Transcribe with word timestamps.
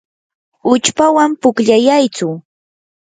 uchpawan 0.71 1.31
pukllayaytsu. 1.41 2.27